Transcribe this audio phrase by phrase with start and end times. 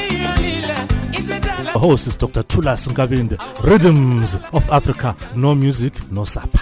[1.86, 2.42] Host is Dr.
[2.42, 3.38] Tulas Nkabinde.
[3.62, 5.14] Rhythms of Africa.
[5.36, 6.60] No music, no supper.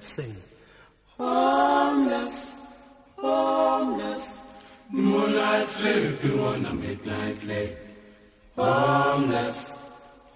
[0.00, 0.36] Sing.
[1.18, 2.56] Homeless,
[3.16, 4.38] homeless.
[4.90, 7.76] Moonlight sleeping on a midnight lake
[8.56, 9.73] Homeless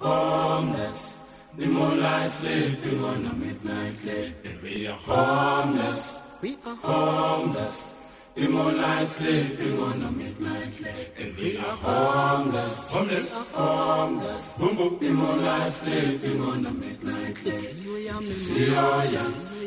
[0.01, 1.19] homeless.
[1.57, 7.95] The moonlight sleeping on a midnight lake we are homeless we are homeless.
[8.37, 11.13] The moonlight sleeping on a midnight lake.
[11.19, 14.53] And we are homeless, homeless, homeless.
[14.53, 14.99] Boom, boom.
[15.01, 17.57] The moonlight sleeping on a midnight lake.
[17.59, 19.03] See oh, ya, see oh,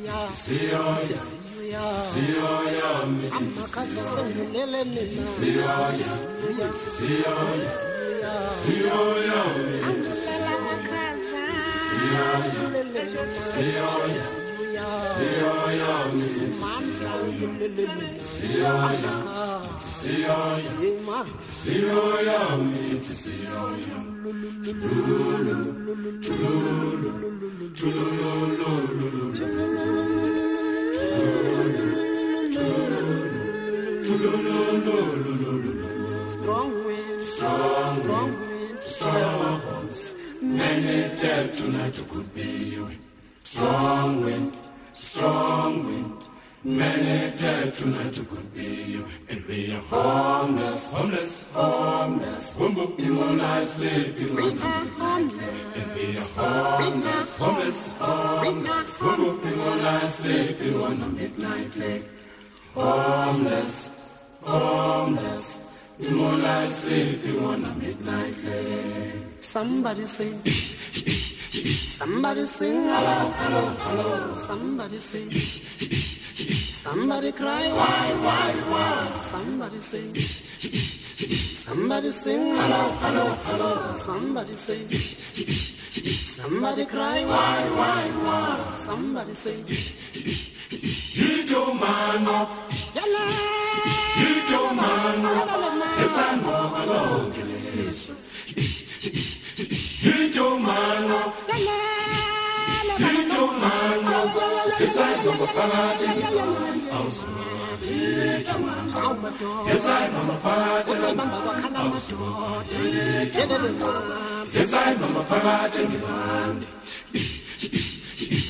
[0.06, 2.92] ya, see oh, ya, see ya,
[3.36, 6.40] amakasa sengilele mina siya siya
[6.98, 7.36] siya
[8.64, 10.21] angilela makhaza siya siya
[36.32, 39.71] Strong wind, strong, wind, strong winds.
[40.42, 42.90] Many dead tonight who could be you.
[43.44, 44.58] Strong wind,
[44.96, 46.18] strong wind.
[46.64, 49.08] Many dead tonight who could be you.
[49.30, 52.56] And we are homeless, homeless, homeless.
[52.56, 54.42] Boom, boom, immobilized, sleeping the
[54.98, 55.76] homeless.
[55.76, 58.98] And we are homeless, homeless, homeless.
[58.98, 62.06] Boom, boom, immobilized, sleeping on a midnight lake.
[62.74, 63.92] Homeless,
[64.42, 65.60] homeless.
[66.02, 69.14] Immobilized, sleeping on a midnight lake.
[69.40, 70.34] Somebody say.
[71.86, 74.34] Somebody sing hello, hello, hello.
[74.34, 75.32] Somebody sing.
[76.72, 79.22] Somebody cry, why, why, why?
[79.22, 80.16] Somebody sing.
[81.54, 83.92] Somebody sing hello, hello, hello.
[83.92, 84.90] Somebody sing.
[86.26, 88.72] Somebody cry, why, why, why?
[88.72, 89.66] Somebody sing.
[89.68, 92.72] Hit your man up.
[92.72, 93.61] Hit
[94.20, 95.24] you don't mind
[96.04, 97.34] if I walk along
[100.02, 101.06] You don't mind
[103.00, 104.06] You don't mind
[104.80, 105.10] if I
[105.40, 106.62] walk along
[109.68, 110.88] Yes, I'm a part.
[110.88, 111.04] Yes,
[114.74, 115.74] I'm a part.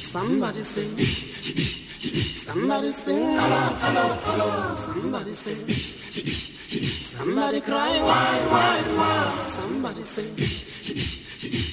[0.01, 1.90] Somebody say.
[2.01, 3.37] Somebody sing.
[3.41, 4.75] Hello, hello, hello.
[4.75, 5.67] Somebody sing.
[7.01, 7.93] Somebody cry.
[8.01, 9.21] Why, why, why?
[9.57, 10.31] Somebody sing.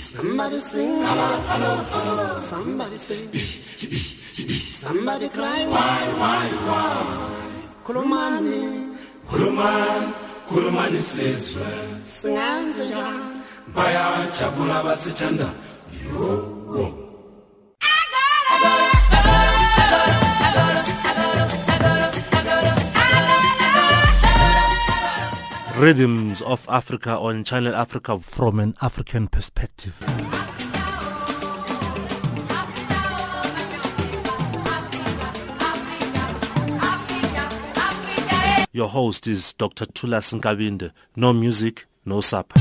[0.01, 2.41] Somebody sing, hello, hello, hello.
[2.41, 3.29] Somebody sing.
[4.71, 6.95] Somebody cry, why, why, why?
[7.85, 8.97] Kulumani,
[9.31, 10.13] khulumani
[10.49, 11.67] khulumani sizwe
[12.03, 13.43] singenze njani?
[13.75, 15.49] bayajabula basithanda
[25.79, 29.95] Rhythms of Africa on Channel Africa from an African perspective.
[38.73, 39.87] Your host is Dr.
[39.87, 40.91] Tulas Nkabinde.
[41.15, 42.59] No music, no supper.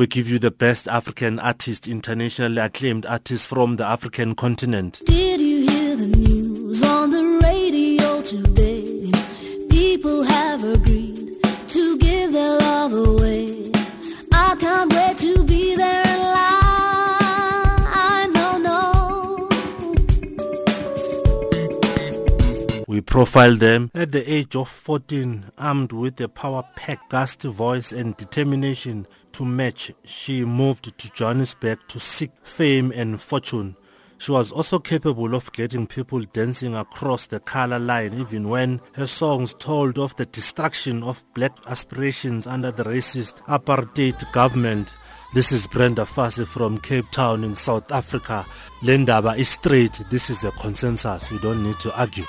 [0.00, 5.02] We give you the best African artists, internationally acclaimed artists from the African continent.
[5.04, 9.12] Did you hear the news on the radio today?
[9.68, 11.36] People have agreed
[11.68, 13.70] to give their love away.
[14.32, 16.20] I can't wait to be there in
[17.92, 18.32] line.
[18.32, 19.48] No, no.
[22.88, 28.16] We profile them at the age of 14, armed with a power-packed, gusty voice and
[28.16, 29.92] determination to match.
[30.04, 33.76] She moved to Johannesburg to seek fame and fortune.
[34.20, 39.06] She was also capable of getting people dancing across the color line even when her
[39.06, 44.94] songs told of the destruction of black aspirations under the racist apartheid government.
[45.32, 48.44] This is Brenda Fassie from Cape Town in South Africa.
[48.82, 50.02] Lendaba is straight.
[50.10, 51.30] This is a consensus.
[51.30, 52.26] We don't need to argue.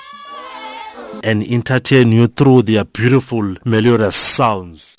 [1.22, 4.94] And entertain you through their beautiful melodious sounds.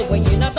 [0.10, 0.59] when you're not.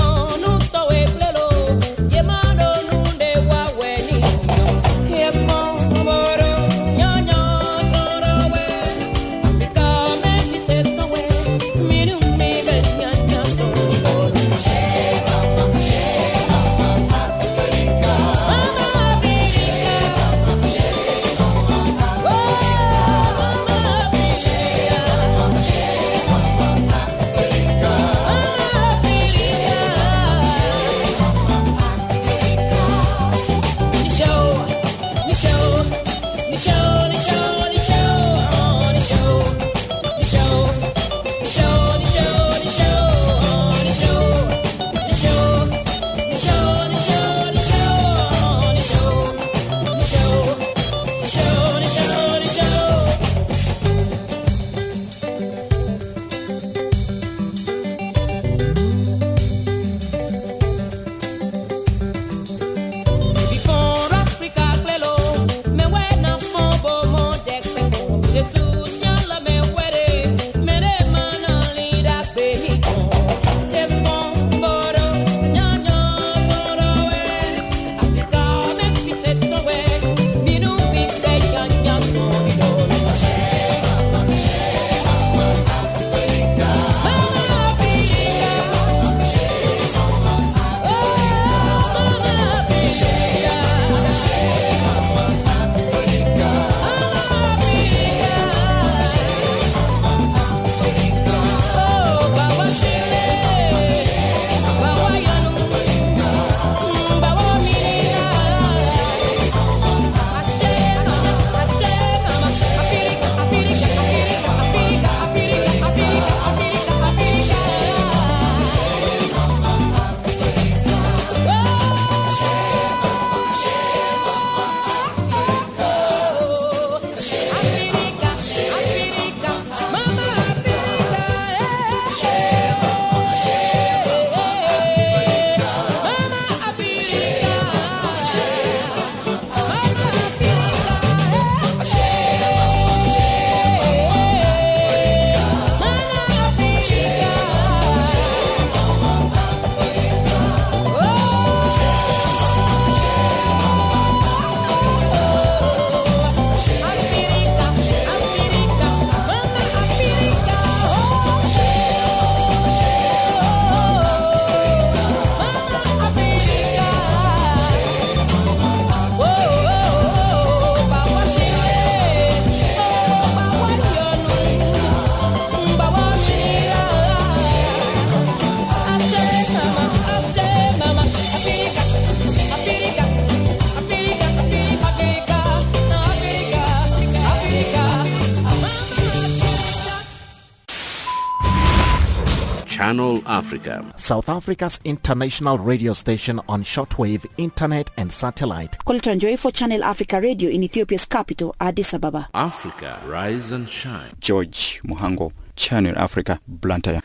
[194.40, 198.78] Africa's international radio station on shortwave, internet and satellite.
[198.86, 202.26] Kuletwa Njoi for Channel Africa Radio in Ethiopia's capital, Addis Ababa.
[202.32, 204.12] Africa, rise and shine.
[204.18, 207.02] George Muhango, Channel Africa, Blantyre.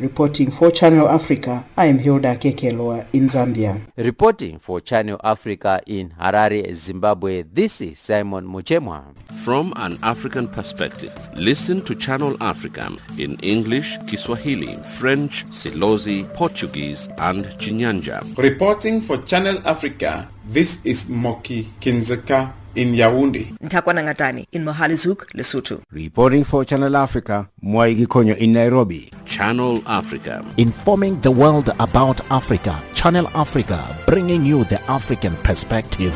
[0.00, 3.78] Reporting for Channel Africa, I am Hilda Kekelwa in Zambia.
[3.98, 9.04] Reporting for Channel Africa in Harare, Zimbabwe, this is Simon Muchemwa.
[9.44, 17.44] From an African perspective, listen to Channel Africa in English, Kiswahili, French, Silozi, Portuguese, and
[17.58, 18.22] Chinyanja.
[18.38, 23.52] Reporting for Channel Africa, this is Moki Kinzeka in Yaoundé.
[23.60, 25.80] Ntakwana Ngatani in Mohalizuk, Lesotho.
[25.92, 29.10] Reporting for Channel Africa, Mwaigi Konyo in Nairobi.
[29.24, 30.44] Channel Africa.
[30.56, 32.80] Informing the world about Africa.
[32.94, 36.14] Channel Africa, bringing you the African perspective.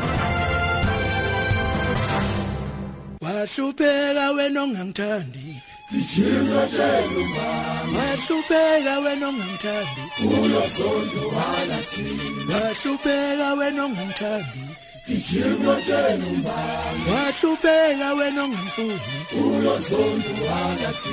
[3.21, 5.61] wahlupheka wena ongangithandi
[7.95, 10.01] wahlupheka wena ongangithandi
[12.51, 14.64] wahlupheka wena ongangithandi
[15.09, 18.99] Ngiyinqotshela umbamba washubeka wena ongamfuni
[19.41, 21.09] ulozondu wakathi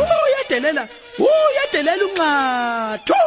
[0.00, 0.88] uyadelela
[1.28, 3.20] uyadelela unxathu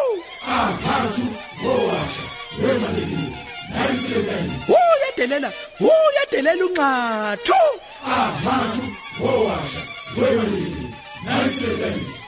[0.57, 1.25] aphathu
[1.61, 2.25] bowasha
[2.61, 3.29] wena lini
[3.69, 5.49] nangisebenza uyadelela
[5.91, 7.59] uyadelela unxathu
[8.17, 8.83] aphathu
[9.19, 9.81] bowasha
[10.17, 10.93] wena lini
[11.25, 12.26] nangisebenza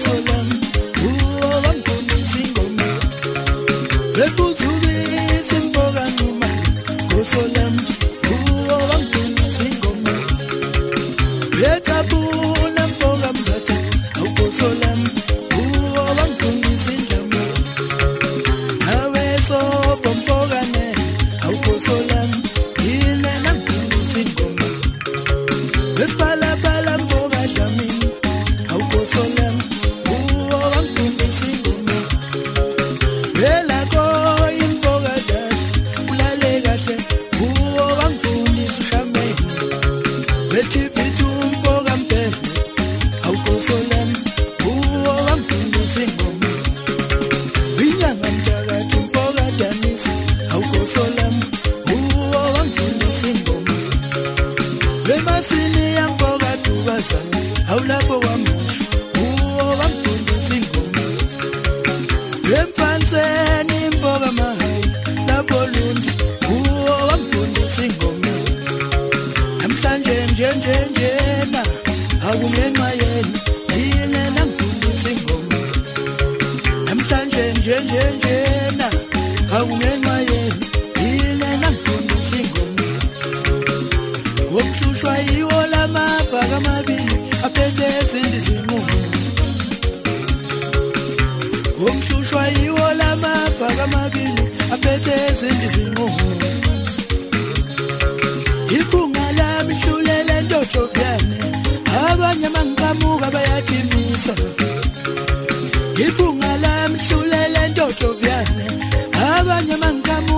[0.00, 0.39] Solo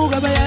[0.02, 0.41] fuga.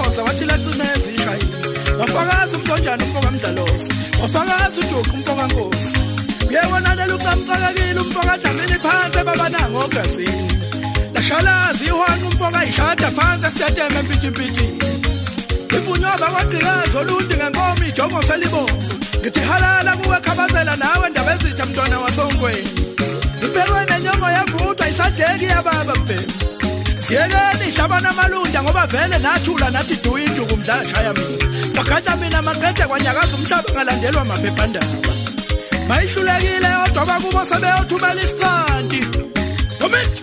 [0.00, 1.56] wakhoza wathi lacina ezishayile
[1.98, 3.92] wafakaza umntonjana umfokamdlalosi
[4.22, 5.98] wafakaza ujuqu umfokankosi
[6.48, 10.52] uyewonanela uqamqakekile umfokadlamini phansi ebabanango ogazini
[11.14, 14.78] lashalazi ihwanqa umfokayishada phansi esitateme empitshimpitshini
[15.76, 18.82] ibunyoba kwagqikazi olundi ngenkomo ijongo selibomvu.
[19.20, 22.70] Ngithi halala kuwekhabazela nawe ndaba ezitsha mntwana wasonkweni
[23.44, 26.49] impelweni enyongo yevuthwa isadleki yababa mbhemu.
[27.10, 33.36] Siyekeni hlabana amalunda ngoba vele nathula nathi duyinduku mdla shaya mina bagada mina maqede kwanyakaza
[33.36, 35.12] umhlaba ngalandelwa maphephandaba.
[35.88, 39.00] Mayihlulekile yodwa bakubo sebeyothumela isiqanti
[39.80, 40.19] moment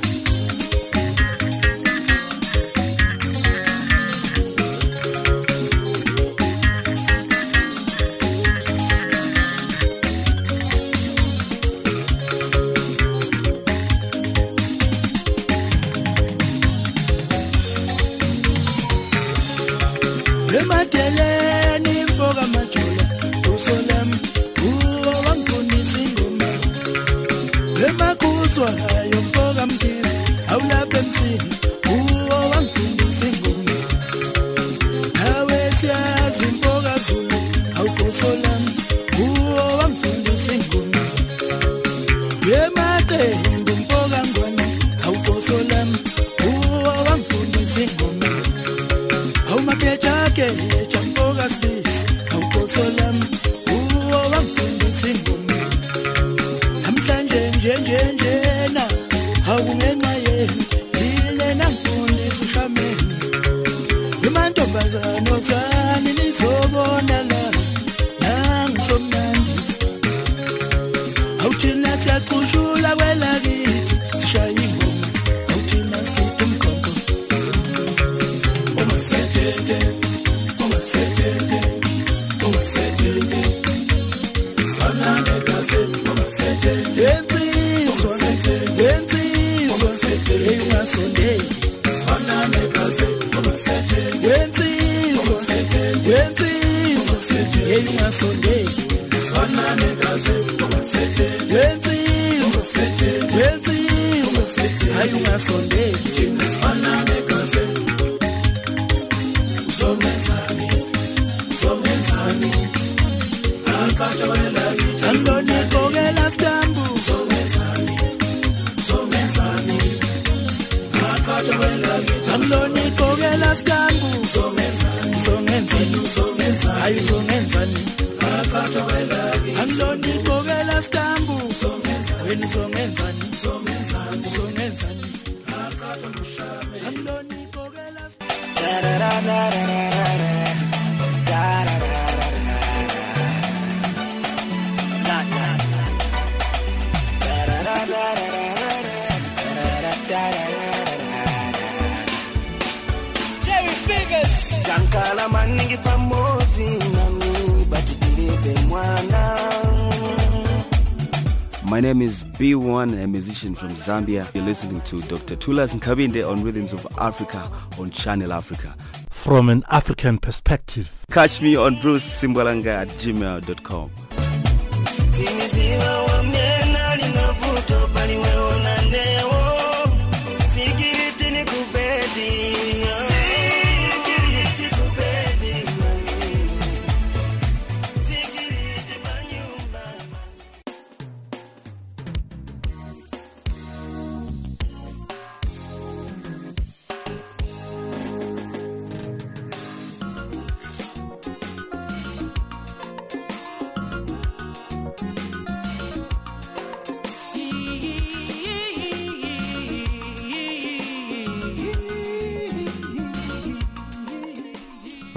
[162.38, 164.32] B1, a musician from Zambia.
[164.36, 165.36] You're listening to Dr.
[165.36, 168.76] Tulas Nkabinde on Rhythms of Africa on Channel Africa.
[169.10, 171.04] From an African perspective.
[171.10, 173.89] Catch me on Bruce Simbalanga at gmail.com.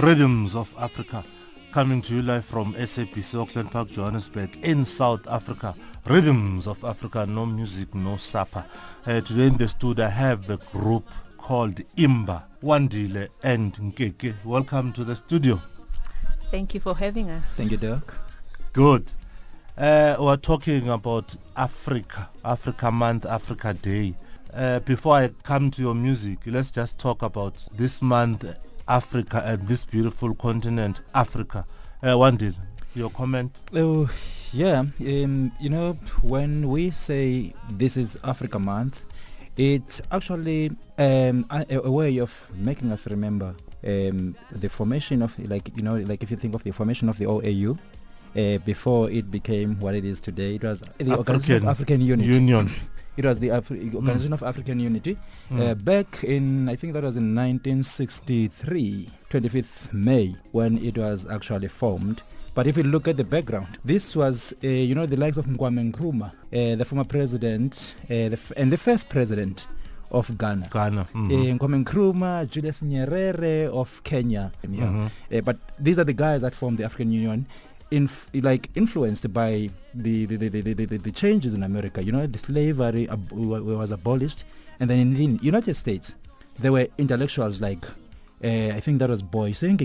[0.00, 1.22] Rhythms of Africa
[1.72, 5.74] coming to you live from SABC Auckland Park, Johannesburg in South Africa.
[6.06, 8.64] Rhythms of Africa, no music, no supper.
[9.06, 14.42] Uh, today in the studio I have the group called Imba, Wandile and Nkeke.
[14.42, 15.60] Welcome to the studio.
[16.50, 17.50] Thank you for having us.
[17.50, 18.16] Thank you, Dirk.
[18.72, 19.12] Good.
[19.76, 24.14] Uh, we're talking about Africa, Africa Month, Africa Day.
[24.54, 28.46] Uh, before I come to your music, let's just talk about this month,
[28.90, 31.64] Africa, and this beautiful continent, Africa.
[32.02, 32.56] Uh, Wandile,
[32.94, 33.60] your comment?
[33.74, 34.10] Oh,
[34.52, 34.80] yeah.
[34.80, 39.04] Um, you know, when we say this is Africa Month,
[39.56, 43.54] it's actually um, a, a way of making us remember
[43.86, 47.16] um, the formation of, like, you know, like if you think of the formation of
[47.18, 47.78] the OAU,
[48.36, 52.28] uh, before it became what it is today, it was the Organization of African Unity.
[52.28, 52.70] Union.
[53.20, 55.14] It was the Afri- Organization of African Unity.
[55.50, 55.60] Mm.
[55.60, 61.68] Uh, back in, I think that was in 1963, 25th May, when it was actually
[61.68, 62.22] formed.
[62.54, 65.44] But if you look at the background, this was, uh, you know, the likes of
[65.46, 69.66] Kwame Nkrumah, uh, the former president, uh, the f- and the first president
[70.10, 70.68] of Ghana.
[70.72, 71.06] Ghana.
[71.14, 71.30] mhm.
[71.30, 74.50] Uh, Kwame Nkrumah, Julius Nyerere of Kenya.
[74.68, 74.86] Yeah.
[74.86, 75.10] Mhm.
[75.32, 77.46] Uh, but these are the guys that formed the African Union,
[77.90, 82.02] inf- like influenced by the the, the, the, the, the, changes in America.
[82.02, 84.44] You know, the slavery ab- was abolished,
[84.78, 86.14] and then in the United States,
[86.58, 87.84] there were intellectuals like,
[88.44, 89.78] uh, I think that was Boise.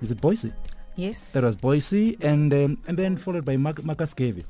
[0.00, 0.52] Is it Boise?
[0.96, 1.32] Yes.
[1.32, 4.44] That was Boise, and um, and then followed by Mar- Marcus Garvey.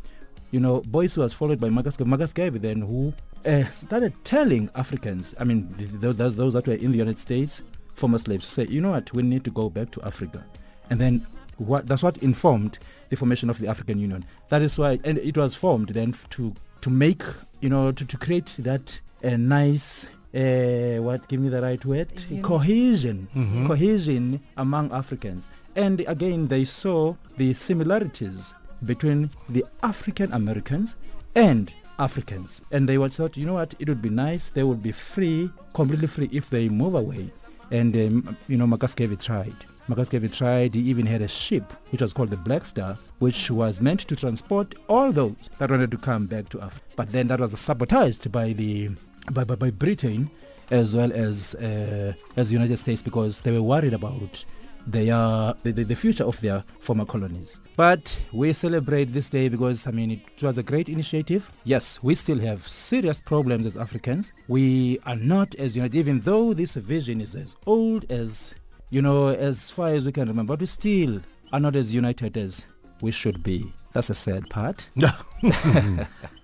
[0.51, 1.99] You know, Boise was followed by Marcus.
[2.01, 3.15] Marcus Garvey then who
[3.47, 7.19] uh, started telling Africans, I mean, th- th- those, those that were in the United
[7.19, 7.63] States,
[7.95, 10.45] former slaves, say, you know what, we need to go back to Africa.
[10.91, 11.27] And then
[11.59, 12.79] what, that's what informed
[13.11, 14.25] the formation of the African Union.
[14.49, 17.23] That is why, and it was formed then to to make,
[17.61, 22.11] you know, to, to create that uh, nice, uh, what, give me the right word,
[22.29, 22.43] Unity.
[22.43, 23.67] cohesion, Mhm.
[23.69, 25.49] cohesion among Africans.
[25.77, 28.53] And again, they saw the similarities
[28.85, 30.97] between the African Americans
[31.37, 32.61] and Africans.
[32.73, 35.49] And they would thought, you know what, it would be nice, they would be free,
[35.75, 37.31] completely free if they move away.
[37.71, 39.55] And, um, you know, Marcus tried.
[39.89, 43.81] Marcus tried, he even had a ship, which was called the Black Star, which was
[43.81, 46.85] meant to transport all those that wanted to come back to Africa.
[46.97, 48.91] But then that was sabotaged by the
[49.33, 50.31] by, by, by Britain
[50.71, 54.45] as well as uh, as the United States because they were worried about
[54.87, 57.61] their the, the, the future of their former colonies.
[57.77, 61.51] But we celebrate this day because I mean it was a great initiative.
[61.65, 64.33] Yes, we still have serious problems as Africans.
[64.49, 68.55] We are not as united, even though this vision is as old as
[68.93, 70.53] you know as far as we can remember.
[70.55, 71.21] But we still
[71.53, 72.65] are not as united as
[73.01, 73.73] we should be.
[73.95, 74.87] That's a sad part.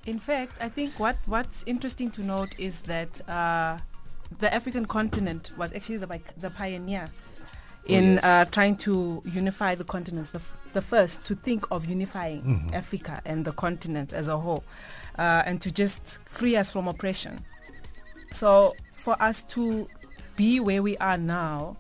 [0.06, 3.78] In fact, I think what what's interesting to note is that uh,
[4.40, 7.08] the African continent was actually the pi- the pioneer
[7.87, 8.24] in yes.
[8.24, 10.30] uh, trying to unify the continents.
[10.30, 12.74] The, f- the first to think of unifying Mhm.
[12.74, 14.64] Africa and the continent as a whole,
[15.18, 17.44] uh, and to just free us from oppression.
[18.32, 19.88] So for us to
[20.37, 21.76] be where we are now,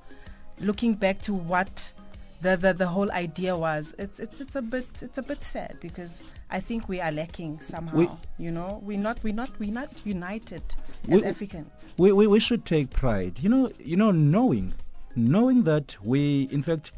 [0.60, 1.92] looking back to what
[2.40, 5.76] the, the, the whole idea was, it's, it's it's a bit it's a bit sad
[5.80, 7.96] because I think we are lacking somehow.
[7.96, 10.62] We- you know, we're not we're not we're not united
[11.08, 11.70] as We- Africans.
[11.96, 14.74] we, we, we should take pride you know you know knowing
[15.16, 16.92] knowing that we in fact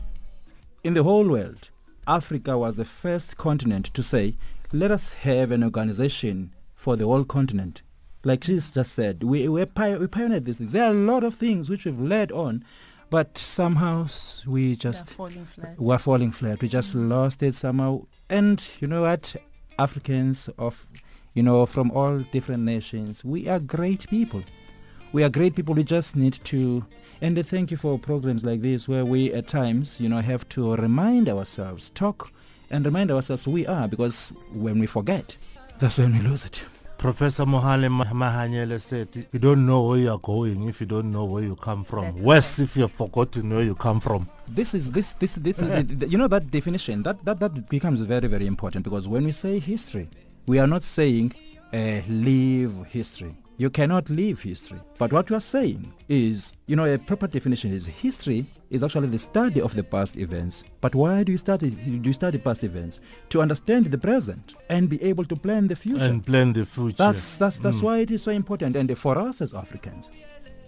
[0.85, 1.71] in the whole world
[2.07, 4.35] africa was the first continent to say
[4.73, 7.81] let us have an organization for the whole continent
[8.25, 11.35] like she's just said we we, we pioneered these things there are a lot of
[11.37, 12.63] things which we've led on
[13.11, 14.07] but somehow
[14.47, 15.79] we just falling flat.
[15.79, 16.63] we're falling flat.
[16.63, 17.09] We just mm.
[17.09, 18.07] lost it somehow.
[18.29, 19.35] And you know what?
[19.79, 20.87] Africans of
[21.35, 24.43] you know from all different nations we are great people.
[25.13, 25.75] We are great people.
[25.75, 26.85] We just need to
[27.21, 30.77] and thank you for programs like this where we at times you know have to
[30.77, 32.33] remind ourselves talk
[32.71, 35.37] and remind ourselves we are because when we forget
[35.79, 36.63] that's when we lose it
[37.05, 41.11] Professor Mohale Ma- Mahanyele said, you don't know where you are going if you don't
[41.11, 42.15] know where you come from.
[42.23, 44.29] Worse if you have forgotten where you come from.
[44.49, 48.01] this is this this this the- the- you know that definition that, that that becomes
[48.01, 50.09] very very important because when we say history
[50.47, 51.33] we are not saying
[51.73, 54.81] uh, leave history you cannot leave history.
[54.97, 59.09] But what you are saying is you know a proper definition is history is actually
[59.09, 60.65] the study of the past events.
[60.81, 61.69] But why do you study
[62.05, 63.01] do you study past events?
[63.29, 66.03] To understand the present and be able to plan the future.
[66.05, 66.97] And plan the future.
[67.05, 67.83] that's that's that's Mm.
[67.83, 68.77] why it is so important.
[68.77, 70.09] And for us as africans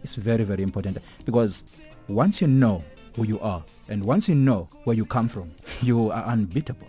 [0.04, 0.98] it's very very important.
[1.24, 1.62] Because
[2.08, 2.84] once you know
[3.16, 5.50] who you are and once you know where you come from
[5.90, 6.88] you are unbeatable.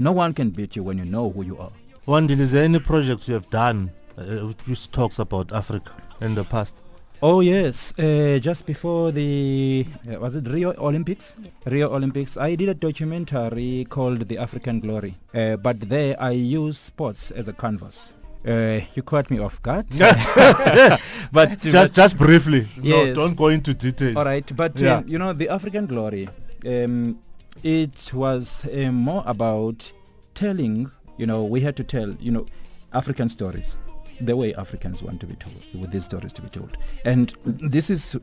[0.00, 1.70] No one can beat you when you know who you are.
[2.08, 6.34] Wandil, is there any projects you have done uh, which- which talks about Africa in
[6.34, 6.74] the past?
[7.22, 11.36] Oh yes, uh, just before the uh, was it Rio Olympics?
[11.64, 12.36] Rio Olympics.
[12.36, 17.48] I did a documentary called The African Glory, uh, but there I use sports as
[17.48, 18.12] a canvas.
[18.46, 19.86] Uh, you caught me off guard,
[21.32, 22.68] but Just- just briefly.
[22.76, 23.16] No, Yes.
[23.16, 24.16] don't go into details.
[24.16, 24.96] All right, but Yeah.
[24.96, 26.28] um, you know the African Glory.
[26.66, 27.18] Um,
[27.62, 29.90] it was uh, more about
[30.34, 30.90] telling.
[31.16, 32.10] You know, we had to tell.
[32.20, 32.46] You know,
[32.92, 33.78] African stories,
[34.20, 36.76] the way Africans want to be told, with these stories to be told.
[37.04, 38.16] And this is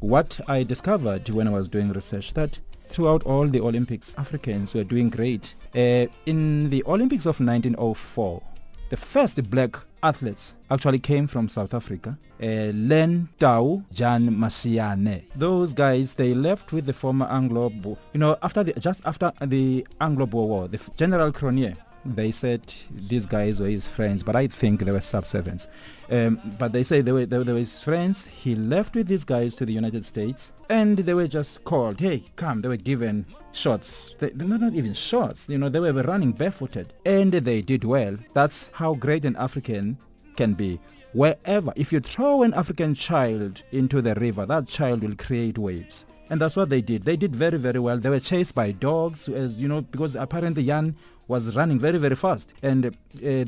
[0.00, 4.84] what I discovered when I was doing research that throughout all the Olympics, Africans were
[4.84, 5.54] doing great.
[5.74, 8.42] Uh, in the Olympics of 1904,
[8.90, 12.18] the first black athletes actually came from South Africa.
[12.42, 15.22] Uh, Len Tau, Jan Masiane.
[15.36, 19.32] Those guys, they left with the former Anglo, Bo- you know, after the, just after
[19.42, 24.46] the Anglo-Boer War, the General Cronjé, they said these guys were his friends, but I
[24.46, 25.68] think they were sub-servants.
[26.10, 28.26] Um, but they say they were, they, they were his friends.
[28.26, 32.24] He left with these guys to the United States, and they were just called, hey,
[32.36, 32.62] come.
[32.62, 34.14] They were given shots.
[34.18, 35.48] They, they're not even shots.
[35.48, 38.16] You know, they were running barefooted, and they did well.
[38.34, 39.98] That's how great an African
[40.36, 40.80] can be
[41.12, 46.04] wherever if you throw an african child into the river that child will create waves
[46.30, 49.28] and that's what they did they did very very well they were chased by dogs
[49.28, 50.94] as you know because apparently jan
[51.32, 52.90] was running very very fast and uh,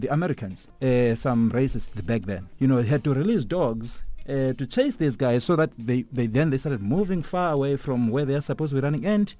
[0.03, 4.67] the americans uh, some racists back then you know had to release dogs uh, to
[4.67, 8.25] chase these guys so that they, they then they started moving far away from where
[8.25, 9.35] they're supposed to be running and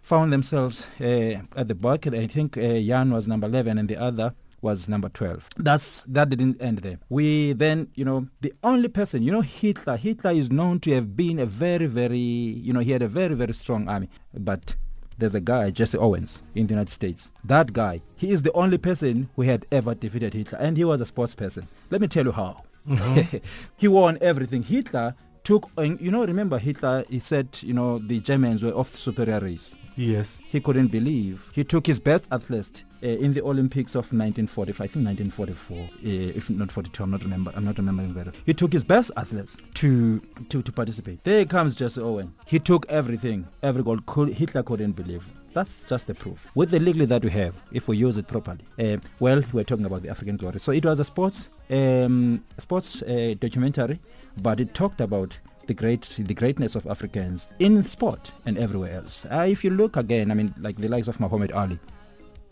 [0.00, 2.14] found themselves uh, at the bucket.
[2.14, 5.48] I think uh, Jan was number 11 and the other was number 12.
[5.56, 6.98] That's that didn't end there.
[7.08, 9.96] We then, you know, the only person, you know, Hitler.
[9.96, 13.34] Hitler is known to have been a very, very, you know, he had a very,
[13.34, 14.08] very strong army.
[14.32, 14.76] But
[15.18, 17.30] there's a guy, Jesse Owens, in the United States.
[17.44, 21.00] That guy, he is the only person who had ever defeated Hitler, and he was
[21.00, 21.66] a sports person.
[21.90, 22.62] Let me tell you how.
[22.88, 23.42] Mhm.
[23.76, 24.62] he won everything.
[24.62, 28.98] Hitler took, you know, remember Hitler, he said, you know, the Germans were of the
[28.98, 29.74] superior race.
[29.96, 30.40] Yes.
[30.48, 31.50] He couldn't believe.
[31.52, 35.88] He took his best athletes uh, in the Olympics of 1945, I think 1944, uh,
[36.02, 38.32] if not 42, I'm not remember, I'm not remembering better.
[38.46, 41.22] He took his best athletes to, to, to participate.
[41.24, 42.32] There comes Jesse Owen.
[42.46, 43.98] He took everything, every goal.
[44.06, 45.24] Could, Hitler couldn't believe.
[45.54, 46.48] That's just the proof.
[46.54, 48.64] With the legally that we have, if we use it properly.
[48.78, 50.60] Uh, well, we're talking about the African glory.
[50.60, 54.00] So it was a sports, um, sports uh, documentary,
[54.40, 55.36] but it talked about
[55.66, 59.26] the great the greatness of Africans in sport and everywhere else.
[59.30, 61.78] Uh, if you look again, I mean, like the likes of Muhammad Ali,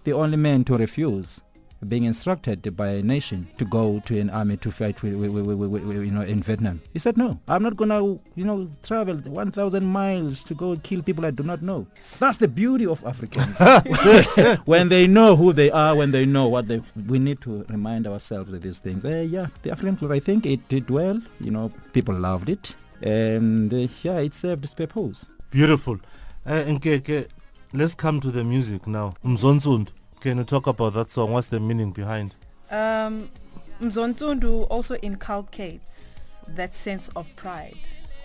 [0.05, 1.41] the only man to refuse
[1.89, 5.47] being instructed by a nation to go to an army to fight with, with, with,
[5.47, 6.81] with, with, with, you know in Vietnam.
[6.93, 7.39] He said no.
[7.49, 8.03] I'm not gonna
[8.35, 11.87] you know travel 1,000 miles to go kill people I do not know.
[12.19, 13.59] That's the beauty of Africans.
[14.67, 18.07] when they know who they are, when they know what they, we need to remind
[18.07, 19.05] ourselves of these things.
[19.05, 21.21] Uh, yeah, the African club, I think it did well.
[21.41, 25.29] You know, people loved it, and uh, yeah, it served its purpose.
[25.51, 25.99] Beautiful.
[26.47, 27.29] Uh, Nkeke,
[27.73, 29.15] let's come to the music now.
[29.25, 29.89] Mzonzund,
[30.21, 31.33] can you talk about that song?
[31.33, 32.35] What's the meaning behind?
[32.71, 33.31] Um,
[33.81, 37.79] Mzontundu also inculcates that sense of pride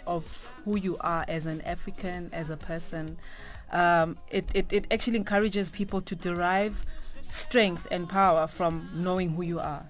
[0.06, 3.18] of who you are as an African, as a person.
[3.72, 6.86] Um, it, it, it actually encourages people to derive
[7.22, 9.86] strength and power from knowing who you are.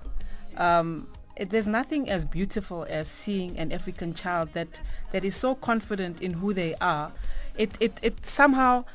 [0.57, 4.79] Um, it, there's nothing as beautiful as seeing an African child that,
[5.11, 7.11] that is so confident in who they are.
[7.57, 8.85] It, it, it somehow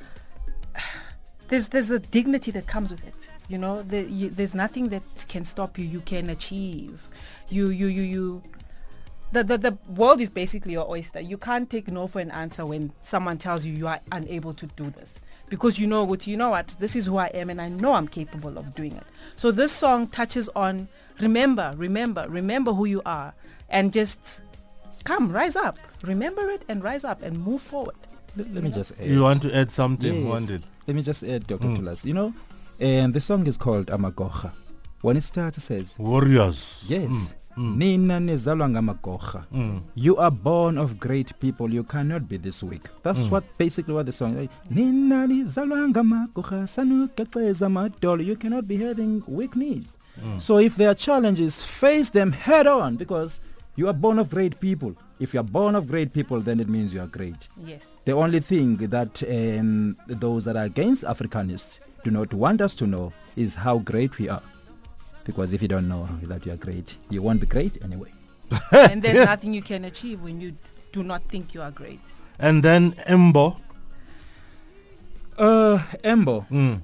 [1.51, 3.15] there's there's the dignity that comes with it.
[3.49, 5.85] You know, the, you, there's nothing that can stop you.
[5.85, 7.09] You can achieve.
[7.51, 8.43] You you you you.
[9.33, 11.21] The, the the world is basically your oyster.
[11.21, 14.67] You can't take no for an answer when someone tells you you are unable to
[14.67, 17.61] do this because you know what you know what this is who I am and
[17.61, 19.05] I know I'm capable of doing it.
[19.37, 20.89] So this song touches on
[21.21, 23.35] remember, remember, remember who you are
[23.69, 24.41] and just
[25.05, 25.79] come rise up.
[26.03, 27.97] Remember it and rise up and move forward.
[28.37, 29.07] Let, let me just add.
[29.07, 30.41] You want to add something, Yes.
[30.41, 30.63] Wandile?
[30.87, 31.67] Let me just add, Dr.
[31.69, 31.77] Mm.
[31.79, 32.05] Tulas.
[32.05, 32.35] You know,
[32.81, 34.51] and the song is called Amagocha.
[35.03, 36.85] When it starts, it says, Warriors.
[36.89, 37.33] Yes.
[37.57, 39.45] Nina nizalwa ngamagocha.
[39.53, 39.81] Mm.
[39.95, 41.69] You are born of great people.
[41.75, 42.83] You cannot be this weak.
[43.03, 43.31] That's Mm.
[43.31, 44.49] what basically what the song is.
[44.71, 46.67] Nina nizalwa ngamagocha.
[46.67, 48.23] Sanukexeza madolo.
[48.23, 49.97] You cannot be having weak knees.
[50.23, 50.41] Mm.
[50.41, 53.41] So if there are challenges, face them head on because
[53.81, 54.95] you are born of great people.
[55.21, 57.49] If you are born of great people, then it means you are great.
[57.65, 57.87] Yes.
[58.05, 62.87] The only thing that um, those that are against Africanists do not want us to
[62.87, 64.43] know is how great we are.
[65.25, 68.13] Because if you don't know that you are great, you won't be great anyway.
[68.73, 70.55] and there's nothing you can achieve when you
[70.93, 72.01] do not think you are great.
[72.39, 73.57] And then Embo.
[75.39, 76.47] Uh, Embo.
[76.49, 76.83] Mm.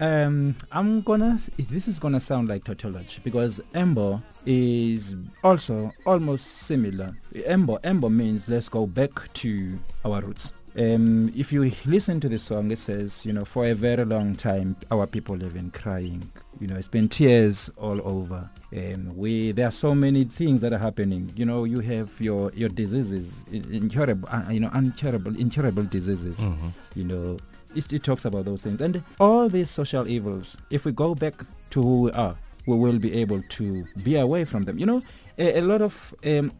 [0.00, 1.38] Um, I'm gonna.
[1.56, 7.12] This is gonna sound like tautology because Embo is also almost similar.
[7.34, 10.52] Embo, Embo means let's go back to our roots.
[10.74, 14.34] Um, if you listen to the song, it says, you know, for a very long
[14.34, 16.30] time, our people have been crying.
[16.60, 18.48] You know, it's been tears all over.
[18.74, 21.30] Um, we there are so many things that are happening.
[21.36, 26.38] You know, you have your your diseases, incurable, uh, you know, incurable, incurable diseases.
[26.40, 26.72] Mhm.
[26.94, 27.36] You know,
[27.76, 30.56] it, it talks about those things and all these social evils.
[30.70, 31.34] If we go back
[31.72, 32.34] to who we are,
[32.66, 34.78] we will be able to be away from them.
[34.78, 35.02] You know,
[35.38, 36.52] a, a lot of um,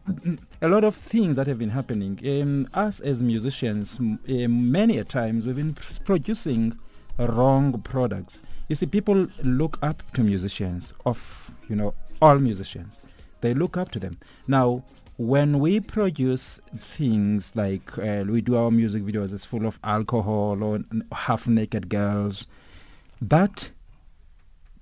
[0.61, 2.19] a lot of things that have been happening.
[2.41, 6.77] Um, us as musicians, m- um, many a times we've been pr- producing
[7.17, 8.39] wrong products.
[8.69, 13.05] You see, people look up to musicians of you know all musicians.
[13.41, 14.17] They look up to them.
[14.47, 14.83] Now,
[15.17, 20.63] when we produce things like uh, we do our music videos, it's full of alcohol
[20.63, 20.79] or
[21.11, 22.47] half-naked girls,
[23.21, 23.69] that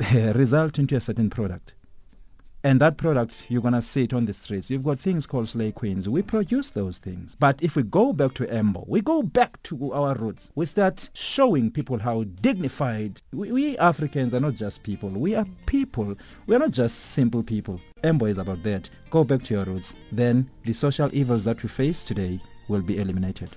[0.35, 1.73] result into a certain product.
[2.63, 4.69] and that product you're gonna see it on the streets.
[4.69, 6.07] You've got things called slay queens.
[6.07, 7.35] We produce those things.
[7.39, 10.51] But if we go back to Embo, we go back to our roots.
[10.55, 15.09] We start showing people how dignified we, we Africans are not just people.
[15.09, 16.15] We are people.
[16.45, 17.81] We are not just simple people.
[18.03, 18.89] Embo is about that.
[19.09, 19.95] Go back to your roots.
[20.11, 23.49] Then the social evils that we face today will be eliminated.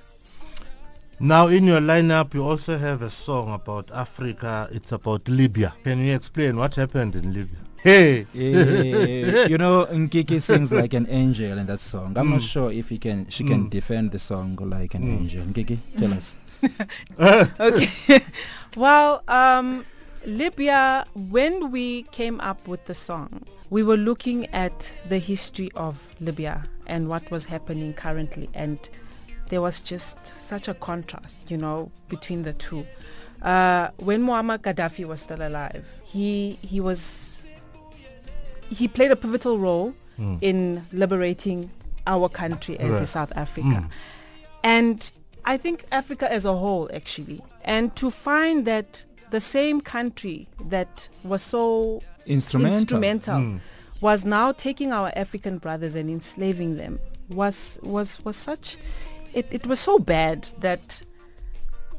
[1.20, 4.68] Now, in your lineup, you also have a song about Africa.
[4.72, 5.74] It's about Libya.
[5.85, 7.59] Can you explain what happened in Libya?
[7.77, 12.16] Hey, Eh, you know, Nkeke sings like an angel in that song.
[12.16, 12.48] I'm not Mm.
[12.48, 13.70] sure if he can, she can Mm.
[13.70, 15.18] defend the song like an Mm.
[15.20, 15.44] angel.
[15.44, 16.37] Nkeke, tell us.
[17.61, 18.20] okay.
[18.77, 19.85] well, um,
[20.27, 26.09] Libya, when we came up with the song, we were looking at the history of
[26.20, 28.48] Libya and what was happening currently.
[28.55, 28.79] And
[29.48, 30.16] there was just
[30.48, 32.87] such a contrast, you know, between the two.
[33.42, 37.42] Uh, when Muammar Gaddafi was still alive, he, he was,
[38.70, 40.38] he played a pivotal role Mm.
[40.42, 41.70] in liberating
[42.07, 43.09] our country as Right.
[43.09, 43.66] South Africa.
[43.66, 43.88] Mm.
[44.62, 45.12] And
[45.44, 47.42] I think Africa as a whole, actually.
[47.64, 52.78] And to find that the same country that was so Instrumental.
[52.78, 53.61] instrumental Mm.
[54.00, 58.76] was now taking our African brothers and enslaving them was was was such
[59.35, 61.03] it, it was so bad that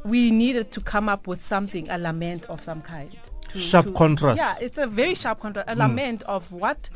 [0.03, 3.11] we needed to come up with something, a lament of some kind.
[3.49, 4.37] to- Sharp to- contrast.
[4.37, 5.77] Yeah, it's a very sharp contrast, a Mm.
[5.79, 6.89] lament of what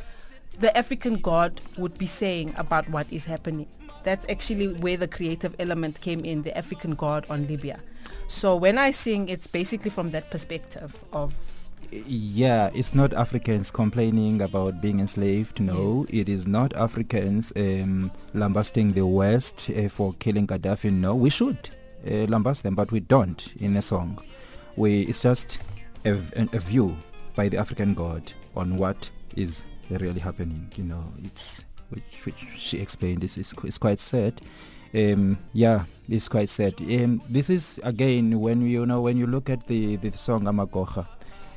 [0.60, 3.68] the African God would be saying about what is happening.
[4.04, 7.80] That's actually where the creative element came in, the African God on Libya.
[8.28, 11.34] So when I sing, it's basically from that perspective of
[11.92, 15.60] Yeah, it's not Africans complaining about being enslaved.
[15.60, 20.92] No, it is not Africans um, lambasting the West uh, for killing Gaddafi.
[20.94, 21.70] No, we should
[22.06, 24.22] uh, lambast them, but we don't in a song.
[24.76, 25.58] We it's just
[26.06, 26.96] a, a, a view
[27.36, 30.72] by the African God on what is really happening.
[30.76, 33.22] You know, it's which, which she explained.
[33.22, 34.42] This is it's quite sad.
[34.94, 36.76] Um, yeah, it's quite sad.
[36.82, 41.08] Um, this is again when you know when you look at the the song Amagocha.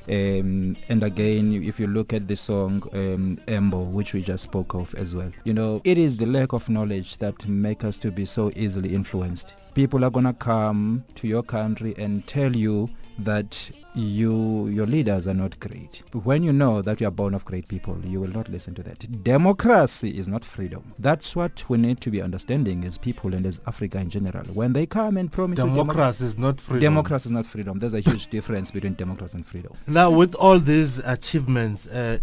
[0.08, 4.74] Um, and again, if you look at the song um, Embo, which we just spoke
[4.74, 8.10] of as well, you know, it is the lack of knowledge that make us to
[8.10, 9.52] be so easily influenced.
[9.74, 15.34] People are gonna come to your country and tell you that you your leaders are
[15.34, 16.02] not great.
[16.12, 18.82] When you know that you are born of great people, you will not listen to
[18.84, 19.22] that.
[19.22, 20.94] Democracy is not freedom.
[20.98, 24.44] That's what we need to be understanding as people and as Africa in general.
[24.46, 26.80] When they come and promise you demo- Democracy is not freedom.
[26.80, 27.78] Democracy is not freedom.
[27.78, 29.72] There's a huge difference between democracy and freedom.
[29.86, 32.18] Now, with all these achievements, uh,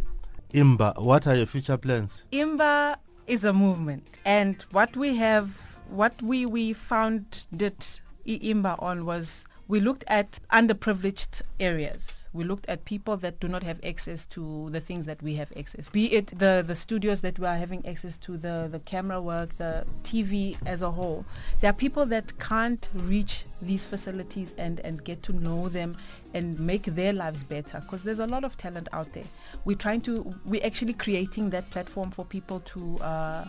[0.53, 2.23] Imba, what are your future plans?
[2.31, 2.95] IMBA
[3.27, 5.49] is a movement, and what we have,
[5.89, 7.85] what we we founded
[8.25, 12.25] IMBA on was we looked at underprivileged areas.
[12.33, 15.53] We looked at people that do not have access to the things that we have
[15.55, 15.89] access.
[15.89, 19.57] Be it the the studios that we are having access to, the the camera work,
[19.57, 21.23] the TV as a whole.
[21.61, 25.97] There are people that can't reach these facilities and and get to know them
[26.33, 29.25] and make their lives better because there's a lot of talent out there.
[29.65, 33.45] We're trying to, we're actually creating that platform for people to uh,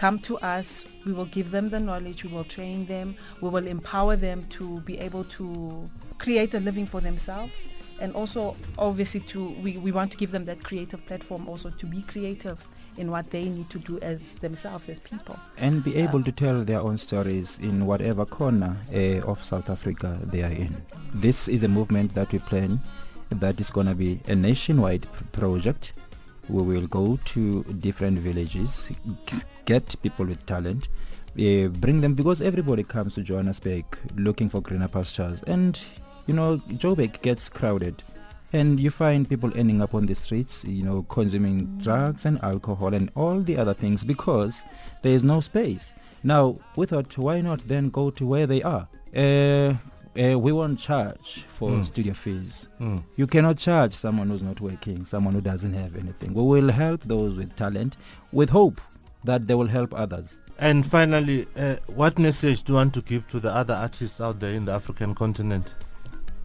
[0.00, 0.86] come to us.
[1.04, 4.80] We will give them the knowledge, we will train them, we will empower them to
[4.80, 5.84] be able to
[6.18, 7.52] create a living for themselves.
[8.00, 11.86] And also, obviously, to we, we want to give them that creative platform also to
[11.86, 12.58] be creative
[12.96, 15.36] in what they need to do as themselves as people.
[15.58, 20.18] and be able to tell their own stories in whatever corner uh, of South Africa
[20.32, 20.74] they are in.
[21.14, 22.80] This is a movement that we plan
[23.30, 25.92] that is going to be a nationwide project.
[26.50, 28.90] We will go to different villages,
[29.64, 30.88] get people with talent,
[31.38, 33.84] uh, bring them because everybody comes to Johannesburg
[34.16, 35.42] looking for greener pastures.
[35.44, 35.80] And
[36.26, 38.02] you know Joburg gets crowded.
[38.52, 42.94] And you find people ending up on the streets you know consuming drugs and alcohol
[42.94, 44.64] and all the other things because
[45.02, 45.94] there is no space.
[46.24, 48.88] Now we thought why not then go to where they are?
[49.14, 49.74] Uh,
[50.18, 51.84] uh, we won't charge for Mm.
[51.84, 53.02] studio fees Mm.
[53.16, 57.02] you cannot charge someone who's not working someone who doesn't have anything we will help
[57.04, 57.96] those with talent
[58.32, 58.80] with hope
[59.24, 63.26] that they will help others And finally, uh, what message do you want to give
[63.28, 65.72] to the other artists out there in the African continent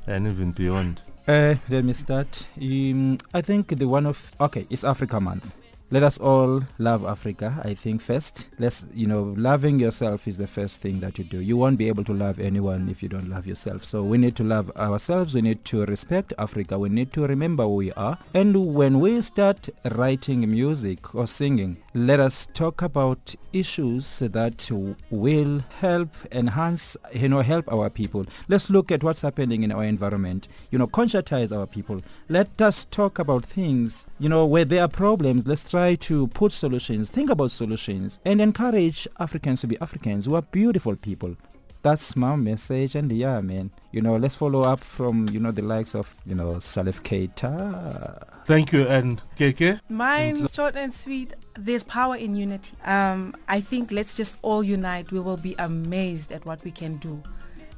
[0.08, 1.02] and even beyond?
[1.28, 2.48] Uh, let me start.
[2.62, 5.52] Um, I think the one of okay, it's Africa Month.
[5.96, 7.62] Let us all love Africa.
[7.64, 11.40] I think first, let's you know, loving yourself is the first thing that you do.
[11.40, 13.86] You won't be able to love anyone if you don't love yourself.
[13.86, 15.36] So we need to love ourselves.
[15.36, 16.78] We need to respect Africa.
[16.78, 18.18] We need to remember who we are.
[18.34, 24.70] And when we start writing music or singing let us talk about issues that
[25.10, 28.26] will help enhance, you know, help our people.
[28.50, 30.50] Let's look at what's happening in our environment.
[30.72, 32.02] You know, conscientize our people.
[32.28, 35.48] Let us talk about things, you know, where there are problems.
[35.48, 40.36] Let's try to put solutions, think about solutions, and encourage Africans to be Africans who
[40.36, 41.38] are beautiful people.
[41.86, 45.62] That's my message, and yeah, man, you know, let's follow up from you know the
[45.62, 48.26] likes of you know Salif Keita.
[48.48, 49.82] Thank you, and KK.
[49.88, 51.36] Mine, short and sweet.
[51.54, 52.74] There's power in unity.
[52.86, 55.12] Um, I think let's just all unite.
[55.12, 57.22] We will be amazed at what we can do.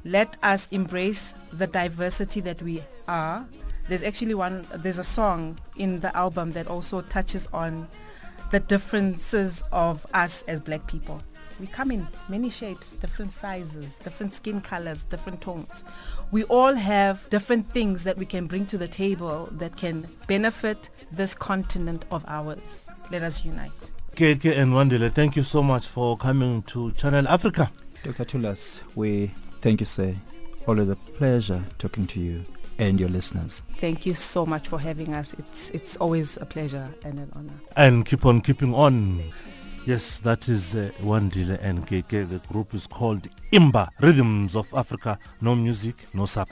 [0.06, 3.46] Let us embrace the diversity that we are.
[3.90, 4.66] There's actually one.
[4.74, 7.86] There's a song in the album that also touches on
[8.52, 11.20] the differences of us as black people.
[11.60, 15.82] We come in many shapes, different sizes, different skin colors, different tones.
[16.30, 20.88] We all have different things that we can bring to the table that can benefit
[21.10, 22.86] this continent of ours.
[23.10, 23.72] Let us unite.
[24.14, 27.70] KK and Wandile, thank you so much for coming to Channel Africa.
[28.04, 28.24] Dr.
[28.24, 30.14] Tulas, we thank you, sir.
[30.66, 32.42] Always a pleasure talking to you
[32.78, 33.62] and your listeners.
[33.74, 35.34] Thank you so much for having us.
[35.34, 37.54] It's it's always a pleasure and an honor.
[37.76, 39.22] And keep on keeping on.
[39.88, 42.28] Yes, that is uh, Wandile and KK.
[42.28, 45.18] The group is called IMBA, Rhythms of Africa.
[45.40, 46.50] No music, no sap.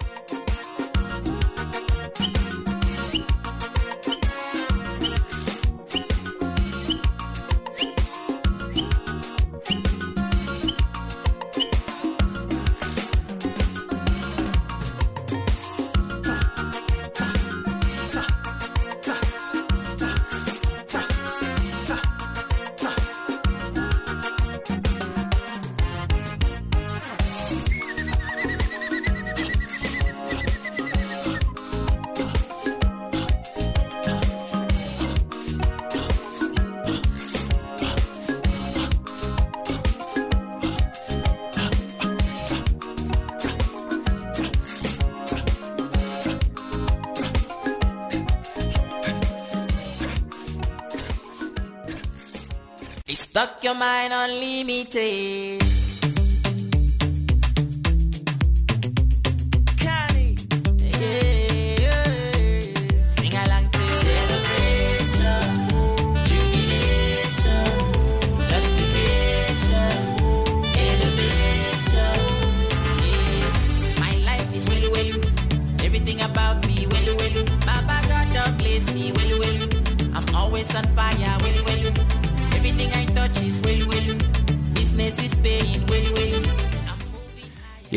[53.66, 55.45] Your mind unlimited.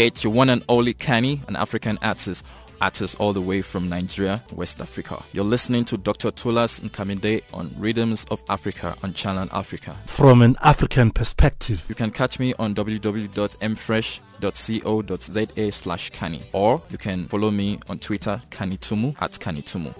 [0.09, 2.43] It's your one and only Kenny, an African artist,
[2.81, 5.23] artist all the way from Nigeria, West Africa.
[5.33, 6.31] You're listening to Dr.
[6.31, 9.95] Tulas Nkabinde on Rhythms of Africa on Channel Africa.
[10.07, 11.85] From an African perspective.
[11.87, 18.41] You can catch me on www.mfresh.co.za slash Kani or you can follow me on Twitter,
[18.49, 19.93] Kanitumu at Kanitumu.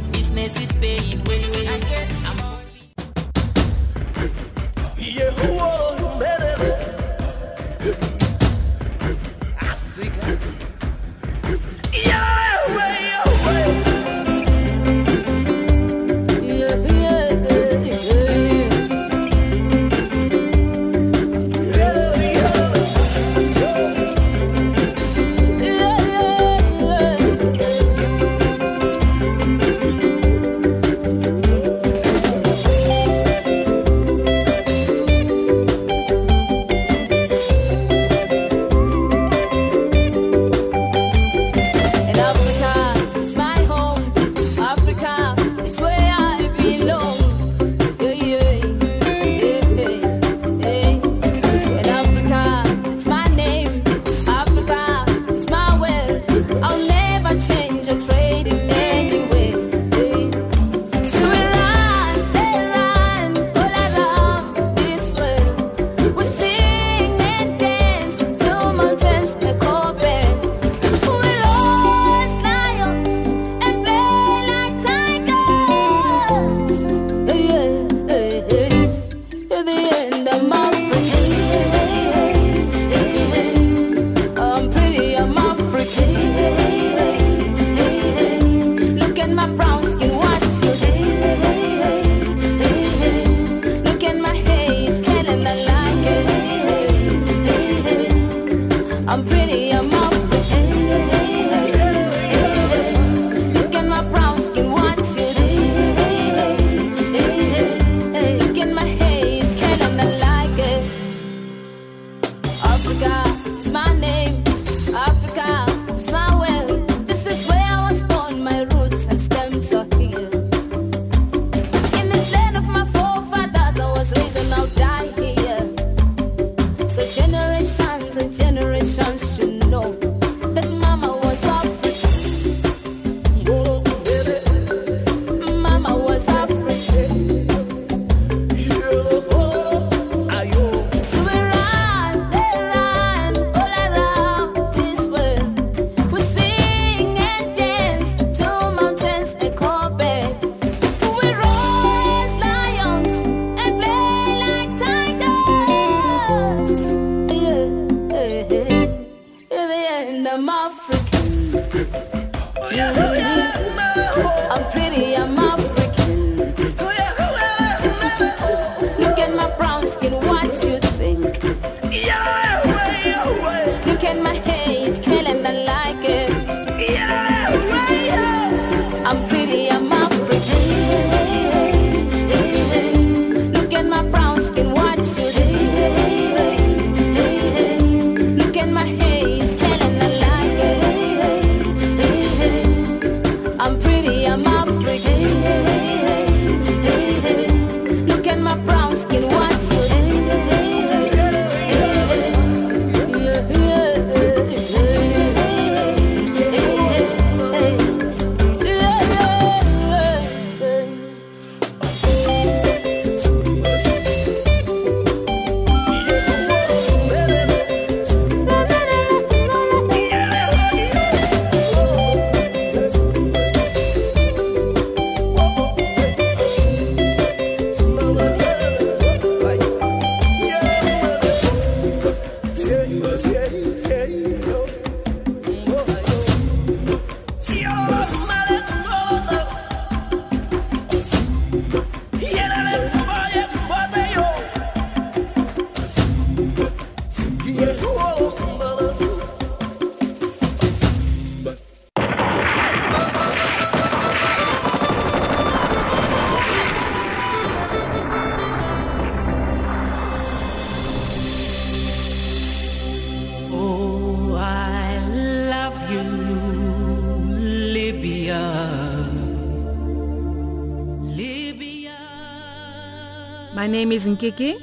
[273.90, 274.62] Name is Nkeke.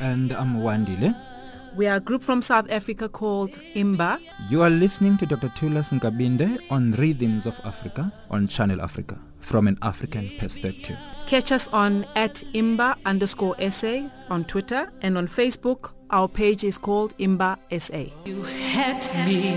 [0.00, 1.14] And I'm Wandile.
[1.76, 4.18] We are a group from South Africa called Imba.
[4.50, 5.48] You are listening to Dr.
[5.50, 10.98] Tulas Nkabinde on Rhythms of Africa on Channel Africa from an African perspective.
[11.28, 15.92] Catch us on at Imba underscore SA on Twitter and on Facebook.
[16.10, 18.10] Our page is called Imba SA.
[18.24, 19.54] You had me,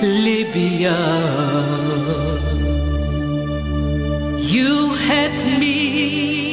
[0.00, 0.94] Libya.
[4.38, 6.47] You had me,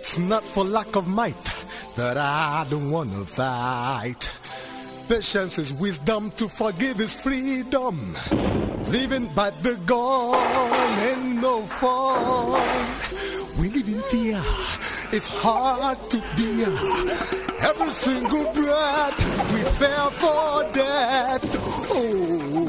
[0.00, 1.44] It's not for lack of might
[1.94, 4.30] that I don't wanna fight.
[5.08, 8.16] Patience is wisdom, to forgive is freedom.
[8.86, 10.40] Living by the gun
[11.10, 12.62] and no fun.
[13.58, 14.42] We live in fear,
[15.12, 16.72] it's hard to bear.
[17.60, 19.18] Every single breath
[19.52, 21.44] we fear for death.
[21.92, 22.59] Oh.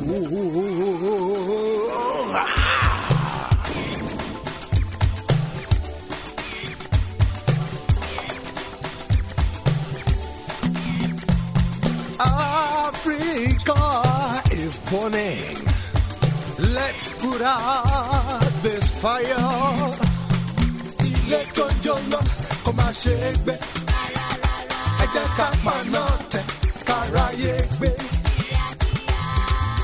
[12.23, 13.81] Africa
[14.51, 15.57] is burning.
[16.77, 19.49] Let's put out this fire.
[21.09, 22.19] Ilé tó jóná
[22.63, 23.55] kó má ṣe é gbé.
[25.03, 26.43] Ẹ jẹ́ ká paná tẹ̀
[26.87, 27.89] káráyé gbé.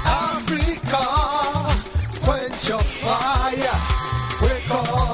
[0.05, 1.03] Africa,
[2.25, 3.77] quench your fire.
[4.41, 5.06] Wake up.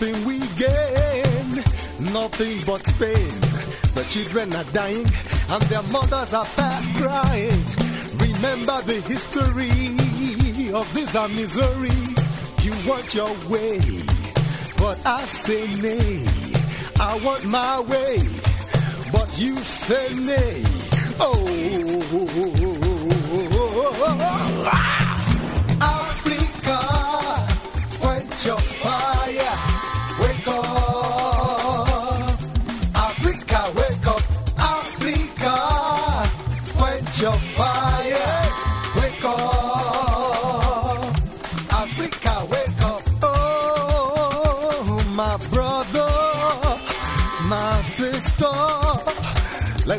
[0.00, 1.64] Nothing we gain,
[2.12, 3.40] nothing but pain.
[3.94, 5.06] The children are dying
[5.50, 7.64] and their mothers are fast crying.
[8.20, 11.90] Remember the history of this our misery.
[12.62, 13.80] You want your way,
[14.76, 16.24] but I say nay.
[17.00, 18.18] I want my way,
[19.12, 20.62] but you say nay.
[21.18, 21.48] Oh.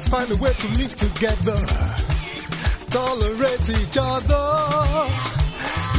[0.09, 1.55] Find a way to live together,
[2.89, 5.07] tolerate each other.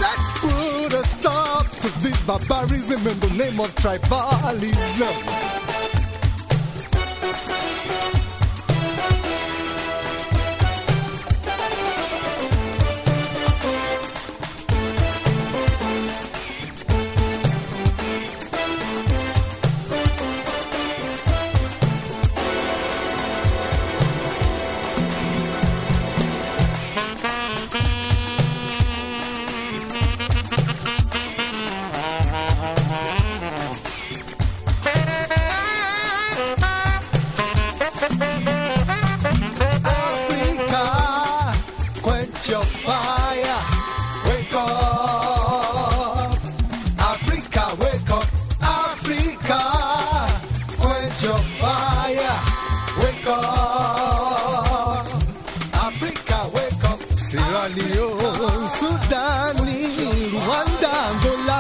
[0.01, 5.60] Let's put a stop to this barbarism in the name of tribalism.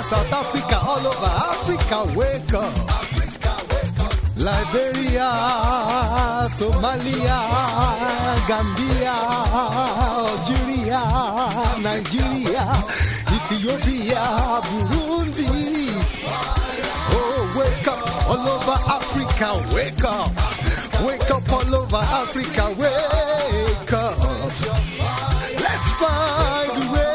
[0.03, 2.74] South Africa, all over Africa, wake up.
[4.36, 5.30] Liberia,
[6.57, 7.38] Somalia,
[8.48, 9.14] Gambia,
[10.11, 11.03] Algeria,
[11.82, 12.64] Nigeria,
[13.36, 14.24] Ethiopia,
[14.68, 15.48] Burundi.
[17.12, 20.30] Oh, wake up all over Africa, wake up.
[21.07, 24.16] Wake up all over Africa, wake up.
[25.61, 27.09] Let's find a way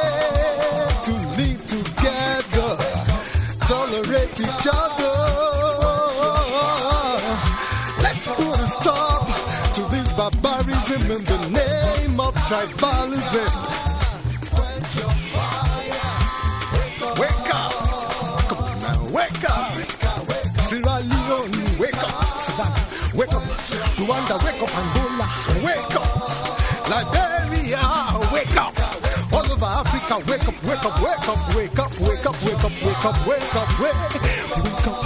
[12.48, 13.50] tribalism.
[17.20, 17.72] Wake up!
[18.50, 19.72] Come wake up!
[20.62, 22.40] Sierra Leone, wake up!
[22.40, 22.72] Sudan,
[23.16, 23.42] wake up!
[23.98, 24.78] Rwanda, wake up!
[24.78, 25.28] Angola,
[25.66, 26.10] wake up!
[26.90, 27.82] Liberia,
[28.32, 28.74] wake up!
[29.34, 32.82] All over Africa, wake up, wake up, wake up, wake up, wake up, wake up,
[32.84, 34.14] wake up, wake up, wake,
[34.64, 35.05] wake up!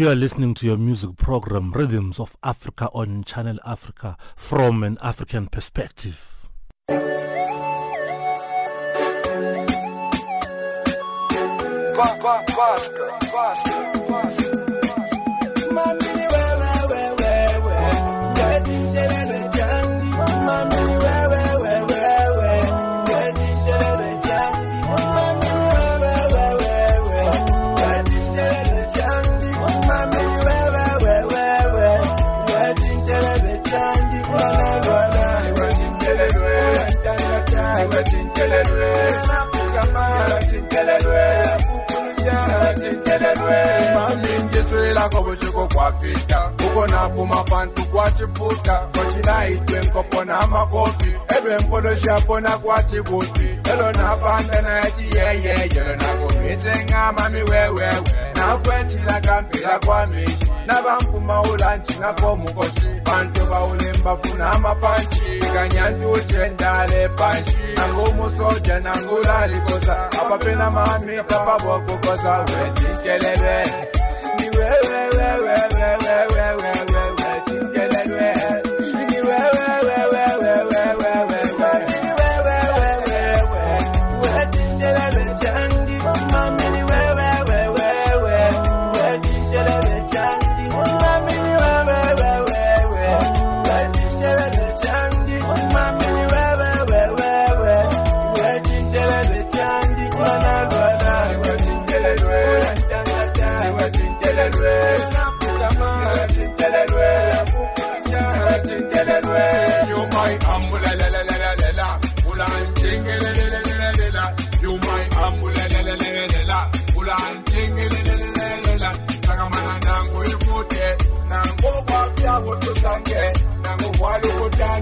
[0.00, 4.96] You are listening to your music program, Rhythms of Africa on Channel Africa from an
[5.02, 6.48] African perspective.
[45.10, 54.62] kwako kuchiko kwafika uko napuma pantu kwachiputa kochinaitwe nkopona makopi edwe mpoloshapona kwachibuti elo napanda
[54.62, 57.92] nayachiyeyeye lo nakumitseng'ama miwewewe
[58.34, 65.20] nakwechilaka mpila kwamishi nabampuma ulanchinakomukoshi bantu bawulembafuna amapanchi
[65.54, 67.56] kanyantute ndale panchi.
[67.76, 73.72] Nangumusoja nangulali kosa abapena mamita babokukosa wendikelebe
[74.60, 75.09] yeah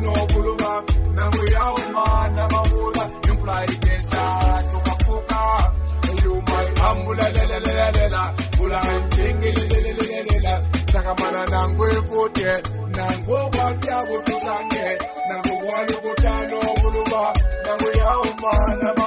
[0.05, 0.73] no kuluma.
[1.17, 2.05] Na muyauma
[2.37, 4.25] na mabula imply tesa
[4.71, 5.43] tukafuka.
[6.25, 7.45] Yumai ambula na
[18.83, 18.98] na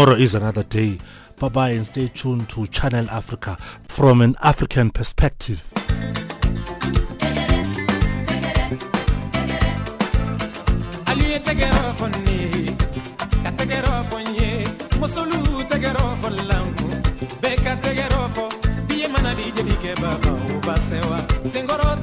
[0.00, 0.96] Tomorrow is another day.
[1.38, 5.70] Bye bye and stay tuned to Channel Africa from an African perspective.
[21.52, 21.99] tengoro